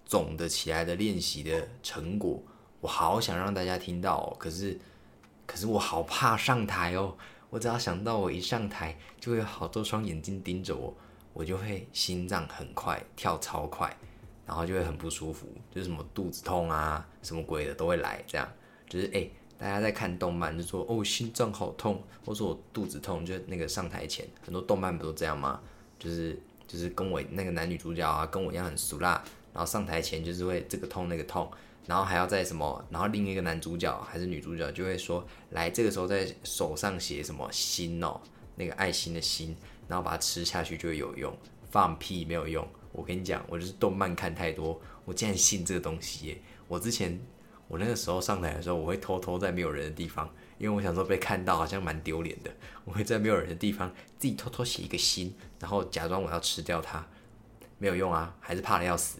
[0.04, 2.42] 总的起来的练习的成果，
[2.82, 4.18] 我好想让大家听到。
[4.18, 4.36] 哦。
[4.40, 4.80] 可是，
[5.46, 7.16] 可是我好怕上台哦。
[7.52, 10.92] 我只要想到我一上台，就会有好多双眼睛盯着我，
[11.36, 13.96] 我就会心脏很快跳超快。
[14.48, 18.24] 然后就会很不舒服，就是什么肚子痛啊，什么鬼的都会来。
[18.28, 18.48] 这样
[18.88, 25.60] 就是哎，大家在看动漫就说哦心脏好痛，或者说我肚子痛，就那个上台前很多动漫不都这样吗？
[25.98, 29.14] 就是就是跟我那个男女主角啊，跟我一样很俗辣，
[29.52, 31.50] 然后上台前就是会这个痛那个痛，
[31.88, 38.22] 然后还要在什么，然后另一个男主角还是女主角就会说来这个时候在手上写什么心哦，
[38.58, 41.36] 那个爱心的心，然后把它吃下去就会有用，
[41.70, 42.68] 放屁没有用。
[42.92, 46.42] 我跟你讲，我就是动漫看太多，我竟然信这个东西耶！
[46.68, 47.20] 我之前
[47.68, 52.50] 我那个时候上台的时候，我会偷偷在没有人的地方，因为我想说被看到好像蛮丢脸的，
[52.86, 57.06] 我会在没有人的地方自己偷偷写一个心，然后假装我要吃掉它，
[57.78, 59.20] 没有用啊，还是怕的要死。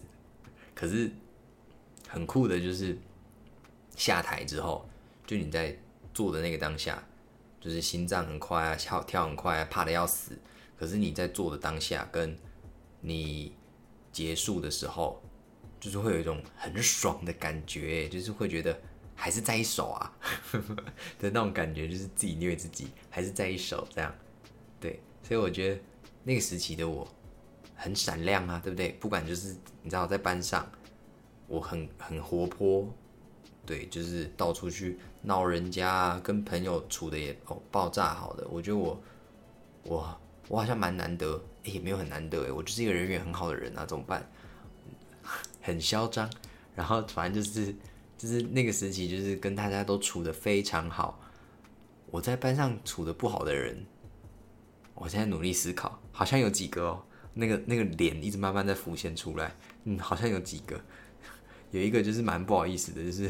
[0.74, 1.10] 可是
[2.08, 2.96] 很酷的就是
[3.94, 4.88] 下台之后，
[5.26, 5.76] 就你在
[6.14, 7.02] 做的那个当下，
[7.60, 10.38] 就是心脏很快啊，跳跳很快啊，怕的要死。
[10.76, 12.36] 可是你在做的当下，跟
[13.00, 13.54] 你。
[14.12, 15.22] 结束的时候，
[15.78, 18.74] 就是会有一种很爽的感觉，就是会觉得
[19.14, 20.10] 还是在一手啊
[21.20, 24.10] 的那种感觉，就是自己虐自己，还是在一手这样。
[24.80, 25.80] 对，所以我觉得
[26.24, 27.06] 那个时期的我
[27.74, 28.92] 很闪亮啊，对不对？
[28.92, 30.66] 不管就是你知道在班上，
[31.46, 32.88] 我很很活泼，
[33.66, 38.48] 对，就是到处去闹人家，跟朋友处的也哦爆炸好的。
[38.48, 38.98] 我觉得我
[39.82, 41.42] 我我好像蛮难得。
[41.66, 44.24] 也没有很难得诶，我就是一个人缘很好的人啊，怎么办？
[45.60, 46.30] 很嚣张，
[46.76, 47.74] 然后反正就是
[48.16, 51.20] 就是那个时期，就是跟大家都处的非常好。
[52.08, 53.84] 我在班上处的不好的人，
[54.94, 57.02] 我现在努力思考，好像有几个哦，
[57.34, 60.80] 那个那个脸一直慢慢在浮现出来，嗯，好像有几个，
[61.72, 63.28] 有一个就是蛮不好意思的，就是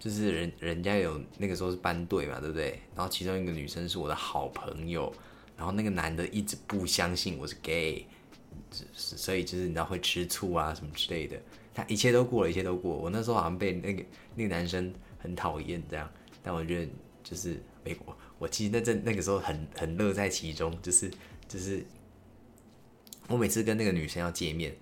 [0.00, 2.80] 就是人人家有那个时候是班队嘛，对不对？
[2.96, 5.14] 然后其中一个女生是我的好朋友。
[5.56, 8.06] 然后那个男的一直不相信我是 gay，
[8.92, 11.40] 所以就是你知道会吃醋啊什么之类的。
[11.74, 12.96] 他一切都过了，一切都过。
[12.96, 14.04] 我那时候好像被那个
[14.36, 16.08] 那个男生很讨厌这样，
[16.42, 21.10] 但我觉得就是美国，我其实那阵那个时候很很乐在其中，就是
[21.48, 21.84] 就是
[23.28, 24.72] 我每次跟那个女生要见面，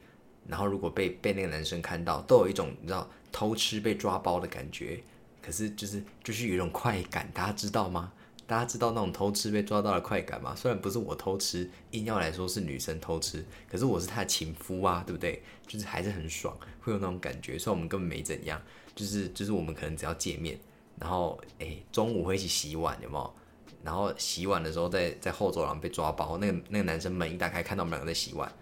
[0.46, 5.02] 然后如果被被那个男生看到，都有一种你知道偷吃被抓包的感觉，
[5.40, 8.12] 可是就是就是有一种快感，大家知道吗？
[8.52, 10.54] 大家知道那种偷吃被抓到的快感吗？
[10.54, 15.42] 虽然不是我偷吃，硬要来说是女生偷吃，可是我是她的情夫啊，对不对？
[15.66, 17.58] 就是还是很爽，会有那种感觉。
[17.58, 18.60] 虽然我们根本没怎样，
[18.94, 20.60] 就是就是我们可能只要见面，
[21.00, 23.34] 然后哎中午会一起洗碗，有没有？
[23.82, 28.52] 然后洗碗的时候在在后走廊被抓包，那个那个男生门一打开看到我们两个在洗碗，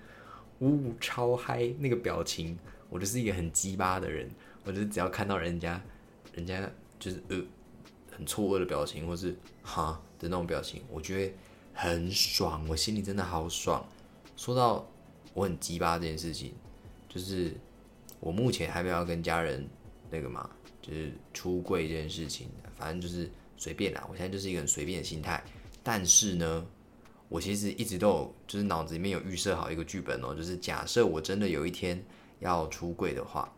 [0.61, 2.57] 呜超嗨，那个表情，
[2.91, 4.31] 我就是一个很鸡巴的人，
[4.63, 5.83] 我就是只要看到人家，
[6.33, 7.43] 人家就是呃。
[8.21, 11.33] 很错愕的表情，或是哈的那种表情，我觉得
[11.73, 13.83] 很爽，我心里真的好爽。
[14.37, 14.87] 说到
[15.33, 16.53] 我很鸡巴这件事情，
[17.09, 17.57] 就是
[18.21, 19.67] 我目前还没有要跟家人
[20.11, 20.51] 那个嘛，
[20.83, 24.07] 就是出柜这件事情，反正就是随便啦。
[24.11, 25.43] 我现在就是一个很随便的心态。
[25.83, 26.67] 但是呢，
[27.31, 32.05] 我其实一直都有，就是脑子里面有预设好一个剧本哦，就是假设我真的有一天
[32.41, 33.51] 要出柜的话，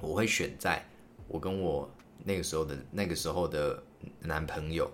[0.00, 0.84] 我会选在
[1.28, 1.88] 我跟我。
[2.22, 3.82] 那个时候的那个时候的
[4.20, 4.90] 男朋友，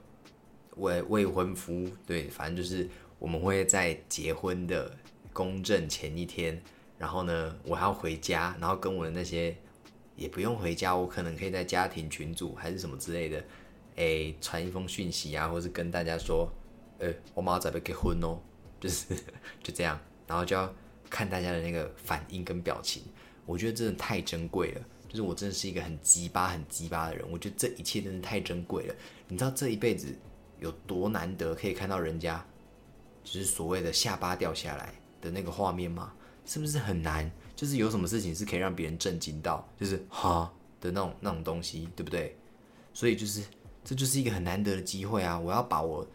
[0.77, 4.97] 未未婚夫，对，反正就是我们会在结婚的
[5.33, 6.61] 公证前一天，
[6.99, 9.57] 然后呢，我还要回家，然后跟我的那些
[10.17, 13.45] 也不用回家，我可能可以在家庭群组还是什么之类的，
[13.97, 16.51] 哎，传一封讯息啊，或是跟大家说，
[16.99, 18.39] 呃，我马上准备结婚哦，
[18.81, 19.15] 就是
[19.63, 20.73] 就这样，然后就要
[21.09, 23.03] 看大家的那个反应跟表情，
[23.47, 24.81] 我觉得真的太珍贵了。
[25.11, 28.95] 就是我真的是一个很鸡巴、很鸡巴的人，我觉得这一切真的太珍贵了。
[29.27, 30.17] 你知道这一辈子
[30.61, 32.47] 有多难得可以看到人家，
[33.25, 36.13] 就是所谓的下巴掉下来的那个画面吗？
[36.47, 37.29] 是不是很难？
[37.57, 40.49] 就是有什么事情是可以让别人震惊到，就是哈
[40.81, 42.37] 的那种那种东西，对不对？
[42.95, 43.43] 所以就是
[43.85, 45.37] 这就是一个很难得的机会啊！
[45.37, 46.07] 我要把我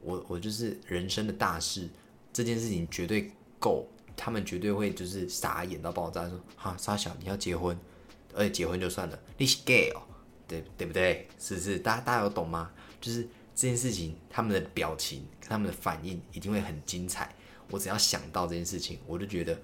[0.00, 1.88] 我我就是人生的大事
[2.32, 3.84] 这件事情绝对够，
[4.16, 7.76] 他们绝对会就是傻眼到爆炸，说哈沙小你要结婚。
[8.34, 10.02] 而且结婚就算了，你是 gay 哦，
[10.48, 11.28] 对对不对？
[11.38, 11.78] 是不是？
[11.78, 12.70] 大家大家有懂吗？
[13.00, 13.22] 就是
[13.54, 17.32] 这件事情，他们的表情、他们的反应一定会很精彩。
[17.70, 19.58] 我只要想到这件事情，我就觉得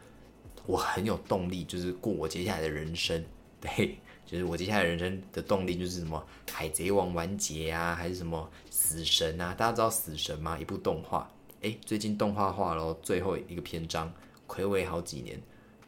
[0.67, 3.25] 我很有动力，就是过我接下来的人生。
[3.61, 9.53] 对，就是我接下来人生的动力就是什么海贼王完结啊，还是什么死神啊？
[9.53, 10.59] 大家知道死神吗？
[10.59, 11.31] 一部动画，
[11.61, 14.11] 哎，最近动画化了，最后一个篇章，
[14.49, 15.39] 暌违好几年，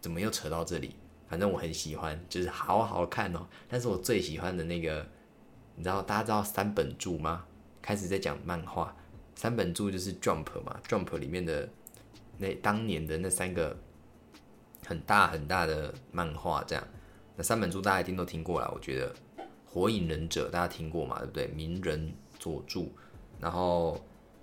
[0.02, 0.94] 怎么又扯到这里？
[1.32, 3.46] 反正我很喜欢，就是好好看哦。
[3.66, 5.06] 但是我最喜欢的那个，
[5.74, 7.46] 你知道大家知道三本柱吗？
[7.80, 8.94] 开始在讲漫画，
[9.34, 11.66] 三本柱就是 Jump 嘛，Jump 里面的
[12.36, 13.74] 那当年的那三个
[14.84, 16.86] 很大很大的漫画，这样。
[17.34, 19.10] 那三本柱大家一定都听过了，我觉得
[19.64, 21.46] 《火影忍者大家听过嘛，对不对？
[21.46, 22.92] 鸣人佐助，
[23.40, 23.98] 然后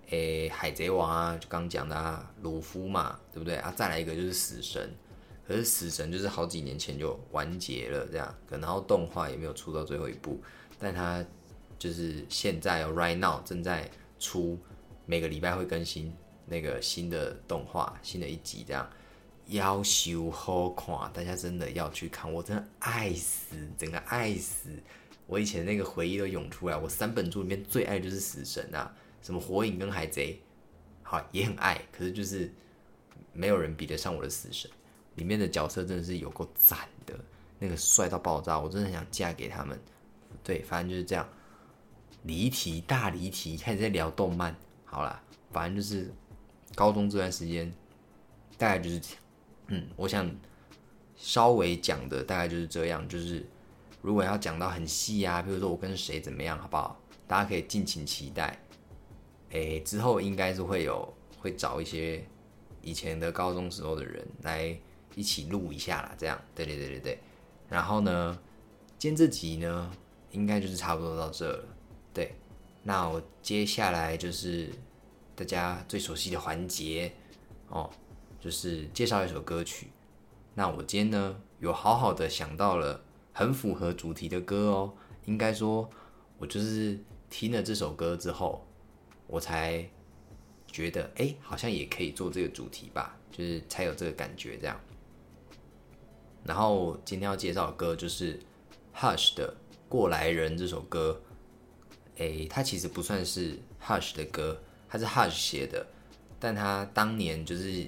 [0.07, 3.71] 诶海贼王啊，就刚讲的啊，鲁夫嘛，对不对啊？
[3.75, 4.91] 再来一个就是死神，
[5.49, 10.39] 可是死神就是好几年前就完结了这样，然后动画也没有出到最后一部，
[10.77, 11.25] 但他
[11.79, 14.59] 就是现在，right now 正在出，
[15.07, 16.13] 每个礼拜会更新
[16.45, 18.87] 那个新的动画，新的一集这样。
[19.47, 24.69] 要求好看，大家真的要去看，我真的爱死，整个爱死，
[25.25, 26.77] 我以前那个回忆都涌出来。
[26.77, 30.39] 我三本书里面最爱就是死神啊，什么火影跟海贼，
[31.01, 32.53] 好也很爱，可是就是
[33.33, 34.69] 没有人比得上我的死神。
[35.19, 37.13] 里面的角色真的是有够赞的，
[37.59, 39.79] 那个帅到爆炸，我真的很想嫁给他们。
[40.43, 41.27] 对，反正就是这样，
[42.23, 44.55] 离题大离题，开始在聊动漫。
[44.85, 46.11] 好啦，反正就是
[46.73, 47.71] 高中这段时间，
[48.57, 48.99] 大概就是。
[49.71, 50.27] 嗯，我想
[51.15, 53.45] 稍微讲的大概就是这样，就是
[54.01, 56.99] 如果要讲到很细啊，比如说我跟谁怎么样，好不好？
[57.27, 58.59] 大家可以尽情期待。
[59.51, 62.25] 诶，之后应该是会有会找一些
[62.81, 64.75] 以前的高中时候的人来
[65.15, 66.39] 一起录一下啦，这样。
[66.53, 67.19] 对对对对对。
[67.67, 68.39] 然后呢，
[68.97, 69.91] 今天这集呢，
[70.31, 71.65] 应该就是差不多到这了。
[72.13, 72.35] 对，
[72.83, 74.69] 那我接下来就是
[75.35, 77.11] 大家最熟悉的环节
[77.69, 77.89] 哦。
[78.41, 79.87] 就是介绍一首歌曲，
[80.53, 84.93] 那我今天呢有好好的想到了很符合主题的歌哦。
[85.25, 85.89] 应该说，
[86.37, 86.97] 我就是
[87.29, 88.65] 听了这首歌之后，
[89.27, 89.85] 我才
[90.67, 94.79] 觉得哎，好像也可以做这个主题吧，就是才有这个感觉这样。
[96.43, 98.39] 然后今天要介绍的歌就是
[98.95, 99.53] Hush 的
[99.87, 101.21] 《过来人》这首歌。
[102.17, 105.85] 哎，它其实不算是 Hush 的歌，它是 Hush 写的，
[106.39, 107.87] 但他当年就是。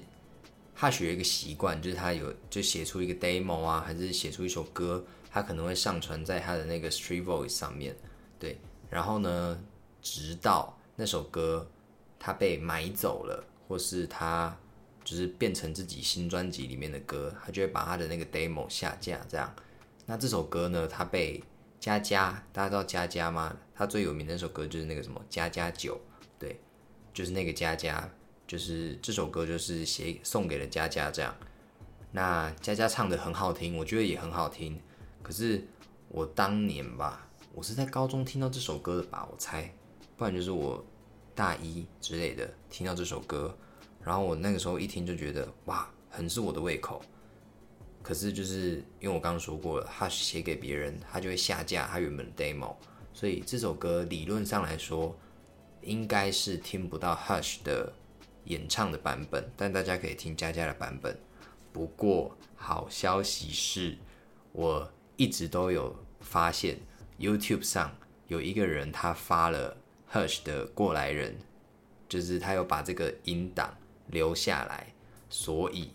[0.74, 7.94] Hush 有一个习惯，就是他有就写出一个 demo 啊，还是写出一首歌，他可能会上传在他的那个 Street Voice 上面，
[8.38, 8.58] 对。
[8.88, 9.62] 然后呢，
[10.00, 11.70] 直到那首歌
[12.18, 14.56] 他被买走了，或是他
[15.04, 19.20] 就是变成自己新专辑里面的歌，他就会把他的那个 demo 下架。
[19.28, 19.54] 这样，
[20.06, 21.42] 那这首歌呢，他被
[21.80, 23.56] 佳佳，大家知道佳佳吗？
[23.74, 26.00] 他最有名的那首歌就是那个什么佳佳酒，
[26.38, 26.60] 对，
[27.12, 28.10] 就是那个佳佳。
[28.44, 31.34] 就是这首歌，就是写送给了佳佳这样。
[32.10, 34.78] 那佳佳唱的很好听，我觉得也很好听。
[35.22, 35.66] 可是
[36.08, 39.72] 我当年吧，我是在高中听到这首歌的吧，我猜，
[40.18, 40.84] 不然就是我
[41.34, 43.56] 大一之类的听到这首歌。
[44.04, 47.02] 然后我那个时候一听就觉得哇，很是我的胃口。
[48.02, 52.74] 可是就是因为我刚刚说过了，他写给别人，他就会下架他原本的 demo，
[53.12, 55.16] 所以这首歌理论上来说，
[55.82, 57.92] 应该是听不到 Hush 的。
[58.46, 61.16] 演唱的版本，但大家可以听佳佳的版本。
[61.72, 63.96] 不过好消息是，
[64.50, 66.76] 我一直都有发现
[67.20, 69.76] YouTube 上有一个人他发了
[70.12, 71.38] Hush 的过来人，
[72.08, 73.72] 就是他有把这个音档
[74.08, 74.92] 留下来，
[75.28, 75.90] 所以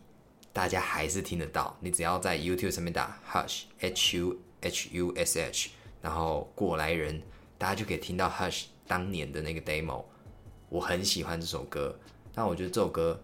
[0.51, 1.77] 大家还是听得到。
[1.79, 5.69] 你只要在 YouTube 上面打 Hush H U H U S H，
[6.01, 7.21] 然后过来人，
[7.57, 10.05] 大家就可以听到 Hush 当年的那个 demo。
[10.69, 11.97] 我很喜欢这首歌。
[12.33, 13.19] 但我觉得这首歌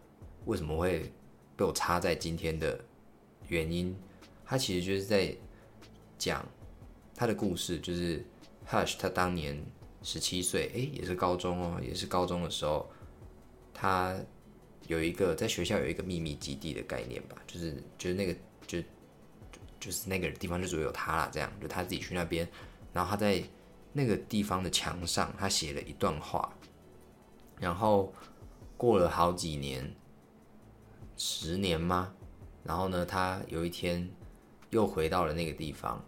[0.45, 1.13] 为什么会
[1.55, 2.83] 被我插在今天的
[3.47, 3.95] 原因，
[4.43, 5.35] 它其实就是在
[6.17, 6.43] 讲
[7.15, 8.25] 他的故事，就是
[8.67, 9.63] Hush 他当年
[10.01, 12.89] 十七岁，哎，也是高中哦，也是高中的时候，
[13.71, 14.19] 他
[14.87, 18.35] 有一个在学校有一个秘密基地的概念吧，就是就是那个
[18.67, 18.81] 就
[19.79, 22.47] 就是那个地方就只有他了，这样就他自己去那边，
[22.91, 23.43] 然后他在
[23.91, 26.53] 那个地方的墙上，他写了一段话，
[27.59, 28.13] 然后。
[28.75, 29.95] 过了好几年，
[31.15, 32.13] 十年吗？
[32.65, 34.09] 然后呢，他有一天
[34.71, 36.03] 又回到了那个地方，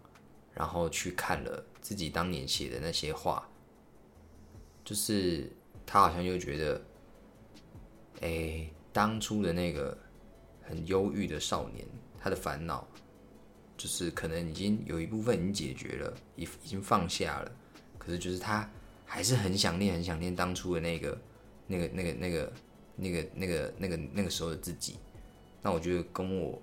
[0.52, 3.48] 然后去看了自己当年写的那些话，
[4.84, 5.50] 就是
[5.86, 6.84] 他好像又觉得，
[8.20, 9.96] 哎，当初的那个
[10.62, 11.86] 很忧郁的少年，
[12.18, 12.86] 他的烦恼
[13.76, 17.52] 就是可能已经有一部分已经解决了，已已经放下了，
[17.98, 18.68] 可是就是他
[19.04, 21.18] 还是很想念，很想念当初的那个，
[21.66, 22.52] 那个，那个，那个。
[22.98, 24.96] 那个、那个、那个、那个时候的自己，
[25.60, 26.58] 那我觉得跟我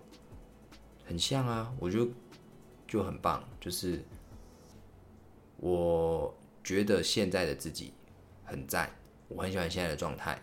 [1.06, 2.08] 很像啊，我觉得
[2.88, 3.48] 就很棒。
[3.62, 4.04] 就是
[5.58, 7.94] 我觉得现在的自己
[8.44, 8.90] 很赞，
[9.28, 10.42] 我很喜欢现在的状态。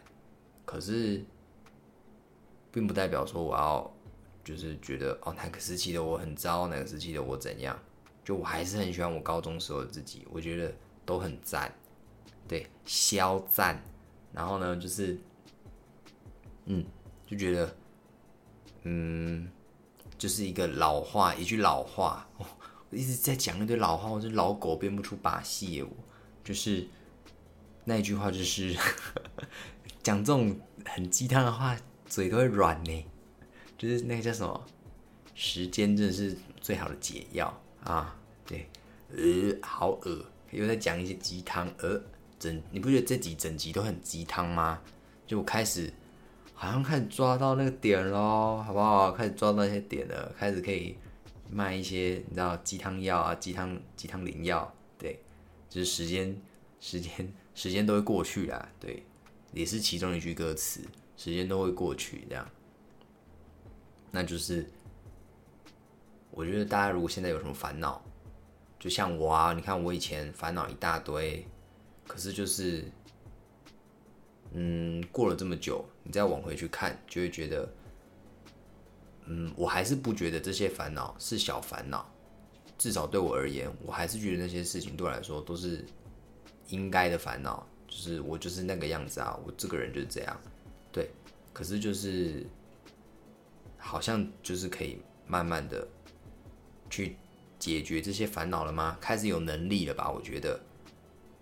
[0.71, 1.21] 可是，
[2.71, 3.93] 并不代表说我要
[4.45, 7.77] 就是觉得哦，哪个时期的我很糟，哪个时期的我怎样。
[8.25, 10.73] 就我还是很喜欢我高中时候的自己，我觉得
[11.05, 11.75] 都很赞，
[12.47, 13.83] 对，肖赞。
[14.33, 15.19] 然后呢，就是。
[16.67, 16.85] 嗯，
[17.27, 17.77] 就觉得，
[18.85, 19.51] 嗯，
[20.17, 22.47] 就是一个老话，一句老话，我
[22.97, 25.91] 一直在讲那堆老话，我是老狗变不出把戏，我
[26.45, 26.87] 就是
[27.85, 28.77] 那一句话，就是
[30.03, 33.07] 讲这种很鸡汤的话，嘴都会软呢。
[33.79, 34.67] 就是那个叫什么，
[35.35, 38.15] 时间真的是最好的解药啊！
[38.45, 38.69] 对，
[39.09, 41.99] 呃，好恶，又在讲一些鸡汤，呃，
[42.39, 44.83] 整你不觉得这几整集都很鸡汤吗？
[45.27, 45.91] 就开始
[46.53, 49.13] 好像开始抓到那个点喽，好不好？
[49.13, 50.97] 开始抓到那些点了，开始可以
[51.51, 55.19] 卖一些你知道鸡汤药啊，鸡汤鸡汤灵药，对，
[55.71, 56.37] 就是时间
[56.81, 59.03] 时间时间都会过去啦，对，
[59.53, 60.81] 也是其中一句歌词，
[61.17, 62.49] 时间都会过去这样。
[64.11, 64.69] 那就是，
[66.31, 68.03] 我觉得大家如果现在有什么烦恼，
[68.79, 71.47] 就像我啊，你看我以前烦恼一大堆，
[72.09, 72.85] 可是就是，
[74.53, 77.69] 嗯，过了这么久，你再往回去看，就会觉得，
[79.27, 82.11] 嗯，我还是不觉得这些烦恼是小烦恼，
[82.77, 85.85] 至少对我而言，我还是觉得那些事情对我来说都是
[86.69, 90.40] 应该的烦恼，就是我就是那个样子啊，我这个人就是这样，
[90.90, 91.11] 对，
[91.53, 92.46] 可是就是。
[93.83, 95.88] 好像就是可以慢慢的
[96.90, 97.16] 去
[97.59, 98.98] 解决这些烦恼了吗？
[99.00, 100.11] 开始有能力了吧？
[100.11, 100.61] 我觉得，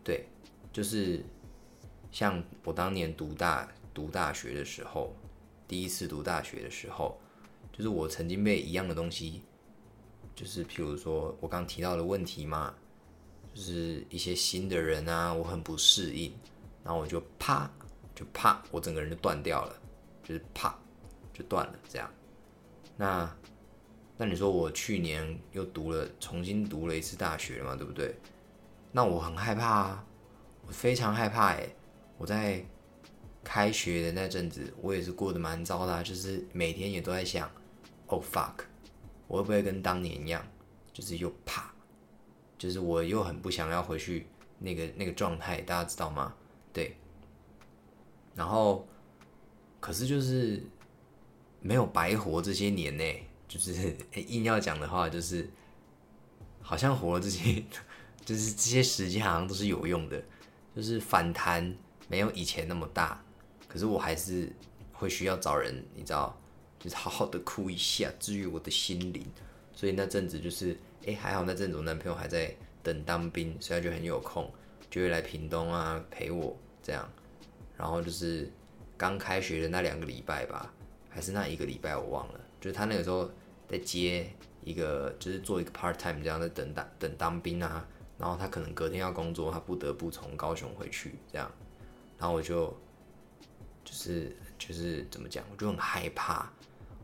[0.04, 0.24] 对，
[0.72, 1.20] 就是
[2.12, 5.12] 像我当年读大读大学的时候，
[5.66, 7.18] 第一次读大学的时候，
[7.72, 9.42] 就是我曾经被一样的东西，
[10.36, 12.72] 就是譬如说我刚提到的问题嘛，
[13.54, 16.32] 就是一些新的人啊，我很不适应，
[16.84, 17.70] 然后我就啪
[18.14, 19.74] 就啪，我整个人就断掉了，
[20.22, 20.76] 就是啪
[21.32, 22.10] 就断了这样。
[22.96, 23.36] 那，
[24.16, 28.14] 那你说我去年又读了，重新读了一次大学嘛，对不对？
[28.90, 30.04] 那我很害怕啊，
[30.66, 31.68] 我非常害怕哎！
[32.16, 32.64] 我在
[33.44, 37.48] 开学的那阵子，我也是过得蛮糟的，就是每天也都在想
[38.06, 38.54] ，Oh fuck，
[39.26, 40.44] 我会不会跟当年一样，
[40.92, 41.72] 就是又怕，
[42.58, 44.26] 就是我又很不想要回去
[44.58, 46.34] 那个那个状态，大家知道吗？
[46.72, 46.96] 对。
[48.34, 48.86] 然后，
[49.80, 50.62] 可是就是。
[51.60, 53.04] 没有白活这些年呢，
[53.48, 53.92] 就是
[54.28, 55.50] 硬要讲的话，就是
[56.62, 57.64] 好像活了这些，
[58.24, 60.22] 就是这些时间好像都是有用的，
[60.76, 63.20] 就是反弹没有以前那么大，
[63.66, 64.52] 可是我还是
[64.92, 66.40] 会需要找人，你知道，
[66.78, 69.26] 就是好好的哭一下，治愈我的心灵。
[69.72, 74.52] 所以那阵子就是，哎，还好那阵子我男朋友还在等当兵，所以他就很有空，
[74.90, 77.08] 就会来屏东啊陪我这样。
[77.76, 78.50] 然后就是
[78.96, 80.72] 刚开学的那两个礼拜吧。
[81.10, 82.40] 还是那一个礼拜，我忘了。
[82.60, 83.28] 就是他那个时候
[83.66, 84.30] 在接
[84.62, 87.84] 一个，就是做一个 part time 这样在等当等当兵啊。
[88.18, 91.50] 然后他可能隔天要工作，他不得不从高雄回去这样。
[92.18, 92.66] 然后我就
[93.84, 96.48] 就是就是怎么讲，我就很害怕，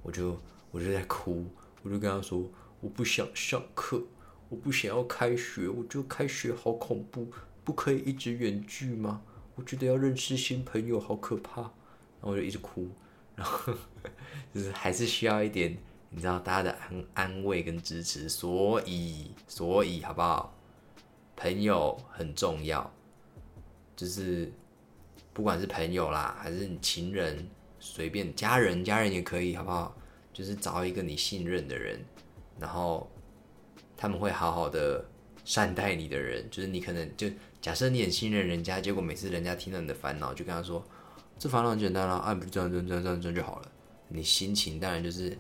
[0.02, 0.38] 我就
[0.70, 1.46] 我就在哭，
[1.82, 2.44] 我就跟他说，
[2.84, 4.02] 我不想上课，
[4.50, 7.26] 我不想要开学，我觉得开学好恐怖，
[7.64, 9.22] 不可以一直远距吗？
[9.54, 11.62] 我觉得要认识新朋友好可怕。
[11.62, 11.70] 然
[12.20, 12.86] 后我就一直哭。
[13.34, 13.72] 然后
[14.52, 15.74] 就是还是需要一点，
[16.10, 20.54] 你知道大家的安安慰跟支持，所以所以好不好？
[21.34, 22.92] 朋友很重要，
[23.96, 24.52] 就是
[25.32, 27.48] 不管是朋友啦，还是你情人，
[27.80, 29.96] 随便家人，家人也可以，好不好？
[30.34, 32.04] 就是找一个你信任的人，
[32.58, 33.10] 然后
[33.96, 35.04] 他们会好好的
[35.44, 37.28] 善待你的人，就是你可能就
[37.60, 40.84] 假设你很信任人家，结果每次人家听到你的烦恼，就跟他说。
[41.36, 43.70] 这烦恼很简单啦，啊，不这样这样这样这样这样就好了。
[44.06, 45.36] 你心情当然就是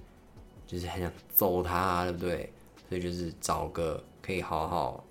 [0.66, 2.52] 就是很想揍他，啊对不对？
[2.88, 5.04] 所以就是找个可以好好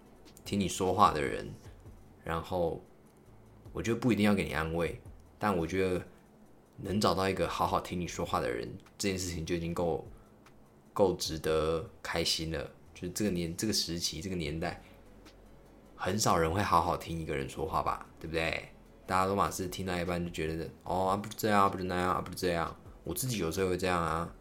[0.44, 1.50] 听你说话的人，
[2.22, 2.84] 然后
[3.72, 5.00] 我觉得不一定要给你安慰，
[5.39, 6.02] 但我觉得
[6.76, 10.06] 能找到一个好好听你说话的人，这件事情就已经够
[10.93, 12.71] 够值得开心了。
[12.93, 14.82] 就是这个年这个时期这个年代，
[15.95, 18.69] 很少人会好好听一个人说话吧，对不对？
[19.06, 22.73] 大家都嘛是听到一半就觉得哦，啊不是这样，不是那样，不是这样。
[23.03, 24.34] 我自己有时候会这样啊，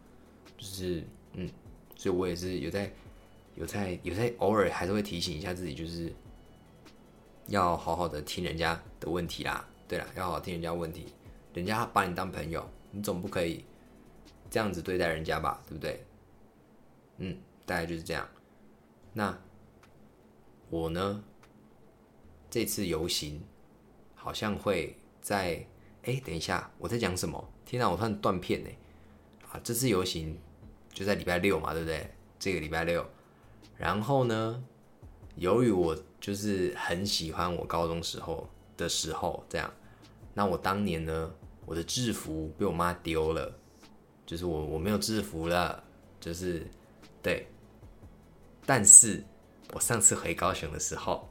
[0.57, 1.49] 就是嗯，
[1.97, 2.89] 所以我也是有在
[3.55, 6.13] 有在有在偶尔还是会提醒一下自己，就是
[7.47, 9.67] 要好好的听人家的问题啦。
[9.85, 11.07] 对啦，要好好听人家问题，
[11.53, 13.65] 人家把你当朋友，你总不可以
[14.49, 15.61] 这样子对待人家吧？
[15.67, 16.01] 对不对？
[17.23, 18.27] 嗯，大概就是这样。
[19.13, 19.37] 那
[20.69, 21.23] 我呢，
[22.49, 23.41] 这次游行。
[24.15, 25.67] 好像会在
[26.03, 27.49] 哎，等一下，我在讲什么？
[27.65, 28.69] 天哪，我突然断片呢！
[29.51, 30.39] 啊，这次游行
[30.93, 32.09] 就在礼拜六嘛，对不对？
[32.39, 33.05] 这个礼拜六。
[33.75, 34.63] 然后呢，
[35.35, 39.69] 由于我就是很喜欢我高中时候的时候这样，
[40.33, 43.53] 那我当年呢，我的制服被我妈丢了，
[44.25, 45.83] 就是我我没有制服了，
[46.21, 46.65] 就是
[47.23, 47.47] 对。
[48.65, 49.23] 但是
[49.73, 51.29] 我上次回高雄的时候，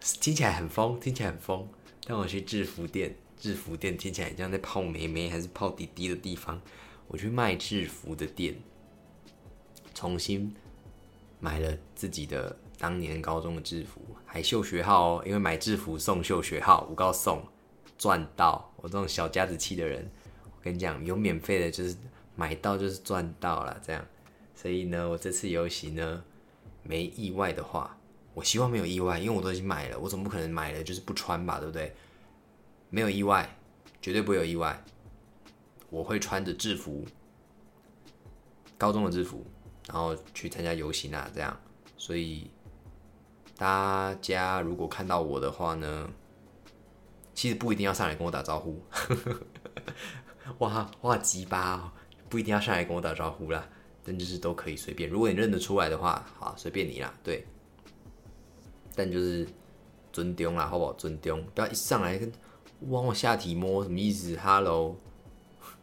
[0.00, 1.68] 听起来很疯，听起来很疯。
[2.06, 6.60] 但我去制服店，制服店听起来像在泡妹妹还是泡弟弟的地方。
[7.08, 8.56] 我去卖制服的店，
[9.94, 10.54] 重新
[11.38, 15.22] 买了自己的当年高中的制服，还秀学号哦。
[15.24, 17.46] 因为买制服送秀学号，我告送
[17.96, 18.72] 赚到。
[18.78, 20.10] 我这种小家子气的人，
[20.44, 21.96] 我跟你讲，有免费的，就是
[22.36, 23.80] 买到就是赚到了。
[23.84, 24.06] 这样，
[24.54, 26.22] 所以呢，我这次游行呢，
[26.84, 27.98] 没意外的话，
[28.34, 31.92] 我希望没有意外，因为我都已经买了，我总不可能买了就是不穿吧，对不对？
[32.90, 33.58] 没有意外，
[34.00, 34.84] 绝对不会有意外。
[35.88, 37.04] 我会穿着制服，
[38.76, 39.44] 高中的制服，
[39.88, 41.58] 然后去参加游行啊，这样。
[41.96, 42.50] 所以
[43.56, 46.10] 大家如果看到我的话呢，
[47.34, 48.82] 其实不一定要上来跟我打招呼。
[50.58, 51.92] 哇哇鸡巴，
[52.36, 53.66] 不一定要上来跟我打招呼啦，
[54.04, 55.08] 但就是都可以随便。
[55.08, 57.46] 如果你认得出来的话，好随便你啦，对。
[58.94, 59.48] 但就是
[60.12, 60.92] 尊重啦，好不好？
[60.92, 62.30] 尊重，不要一上来跟
[62.90, 64.98] 往我下体摸，什么意思？Hello。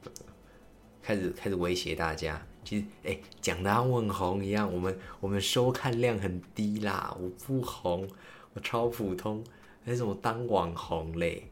[1.02, 8.08] 开始开始威胁大家，其实哎，讲的像我很红一样，我们我们收看量很低啦，我不红，
[8.54, 9.44] 我超普通，
[9.84, 11.48] 还什么当网红嘞？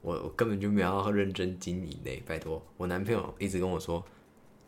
[0.00, 4.02] 我我根本就没有认真经营嘞，拜托，我男朋友一直跟我说，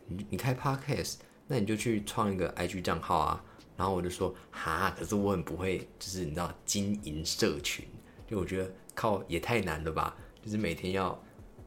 [0.09, 1.15] 你你开 podcast，
[1.47, 3.43] 那你就去创一个 IG 账号啊，
[3.77, 7.85] 然后我就说哈，可是我很不会，就是你知道经营社群，
[8.27, 11.17] 就我觉得靠也太难了吧，就是每天要。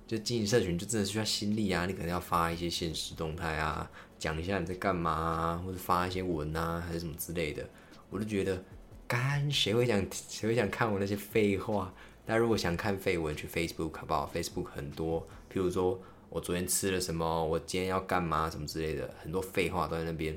[0.05, 1.87] 就经营社群就真的需要心力啊！
[1.87, 7.67] 你可能要发一些现实动态啊，讲一下你在干嘛啊，或者发一些文啊，还是什么之类的。
[8.11, 8.63] 我就觉得，
[9.09, 11.95] 干谁会想谁会想看我那些废话？
[12.27, 15.99] 大家如果想看废文，去 Facebook 好不好？Facebook 很多，譬如说
[16.33, 20.35] 我昨天吃了什么，我今天要干嘛，什么之类的，很多废话都在那边。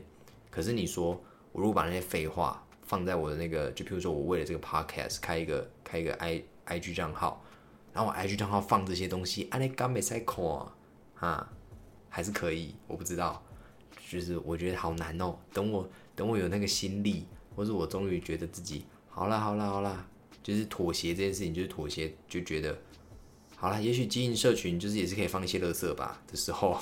[0.52, 1.12] 可是你说，
[1.54, 7.42] 我如果把那些废话放在我的那个，就譬如说我为了这个 Podcast 开一个开一个 I IG 账号。
[7.94, 10.44] 然后我 IG 账号放这些东西，啊，你敢没在看
[11.16, 11.50] 啊？
[12.10, 13.42] 还是可以，我不知道，
[14.10, 15.38] 就是我觉得好难哦。
[15.54, 17.26] 等我等我有那个心力，
[17.56, 20.06] 或者我终于觉得自己好了好了好了，
[20.44, 22.78] 就是妥协这件事情，就是妥协，就觉得
[23.56, 23.82] 好了。
[23.82, 26.78] 也许经营社群就是也是可以放一些乐色吧的时候，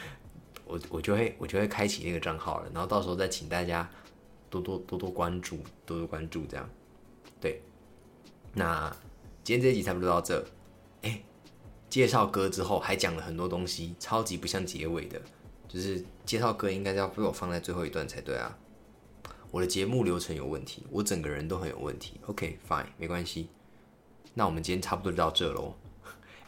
[0.66, 2.70] 我我就会我就会开启那个账号了。
[2.72, 3.88] 然后到时候再请大家
[4.50, 6.68] 多多多多关注，多多关注这样。
[7.40, 7.60] 对，
[8.54, 8.94] 那。
[9.44, 10.44] 今天这集差不多到这，
[11.00, 11.22] 哎，
[11.88, 15.18] 介绍歌之后还讲了很多东西，超级不像结尾的，
[15.66, 18.58] 就是介绍歌应该要被我放在最后一段才对啊。
[19.50, 22.20] 我的节目流程有问题，我整个人都很有问题。
[22.26, 23.48] OK，fine，没关系。
[24.34, 25.74] 那我们今天差不多就到这喽。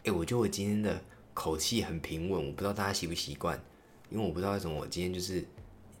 [0.03, 0.99] 哎，我觉得我今天的
[1.33, 3.61] 口气很平稳，我不知道大家习不习惯，
[4.09, 5.45] 因为我不知道为什么我今天就是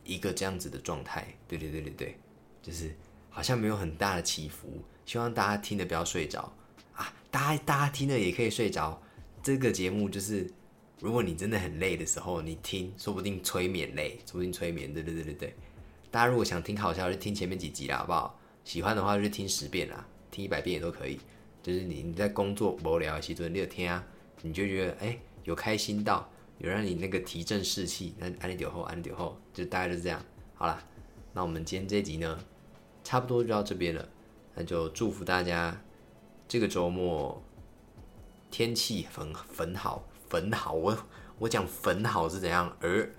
[0.03, 1.27] 一个这样子的状态。
[1.47, 2.17] 对对对对对，
[2.63, 2.95] 就是
[3.29, 4.67] 好像没有很大的起伏，
[5.05, 6.51] 希望大家听的不要睡着
[6.93, 7.13] 啊。
[7.29, 9.01] 大家大家听了也可以睡着。
[9.43, 10.49] 这个节目就是，
[10.99, 14.93] 如果你真的很累的时候，你听，说不定催眠累，说不定催眠。
[14.93, 15.55] 对对对对对。
[16.09, 18.39] 大家如果想听好笑，就听前面几集啦，好不好？
[18.63, 21.19] 喜欢的话就听十遍啦，听一百遍也都可以。
[21.61, 24.03] 就是你你在工作无聊的时候，你有听啊，
[24.41, 30.23] 你就觉得哎有开心到，有让你那个提振士气，那安利酒后安利酒后，就大概就是这样。
[30.55, 30.83] 好了，
[31.33, 32.39] 那我们今天这集呢，
[33.03, 34.07] 差不多就到这边了，
[34.55, 35.81] 那就祝福大家。
[36.47, 37.41] 这个周末
[38.49, 40.73] 天气很很好，很好。
[40.73, 40.97] 我
[41.39, 42.75] 我讲很好是怎样？
[42.81, 43.09] 而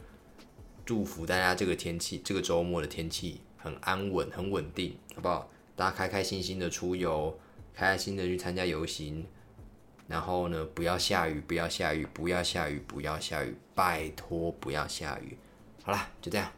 [0.85, 5.51] 祝福大家这个天气，这个周末的天气很安稳，很稳定，好不好？
[5.75, 7.35] 大家开开心心的出游，
[7.75, 9.27] 开开心的去参加游行。
[10.09, 15.39] 然后呢，不要下雨，不要下雨，不要下雨，不要下雨，拜托不要下雨。
[15.83, 16.51] 好了，就这样。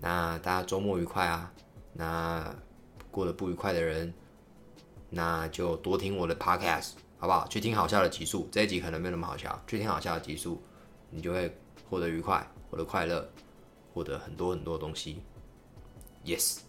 [0.00, 1.52] 那大家周末愉快啊！
[1.92, 2.54] 那
[3.10, 4.12] 过得不愉快的人。
[5.12, 7.48] 那就多听我的 podcast，好不好？
[7.48, 10.62] 去听好笑的集数，这一集可能没有那么好笑，去听好笑的集数，
[11.10, 11.52] 你就会
[11.88, 13.28] 获得愉快，获得快乐，
[13.92, 15.20] 获得很多很多东西。
[16.24, 16.60] Yes，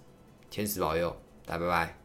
[0.49, 2.00] 天使保佑，大家拜拜。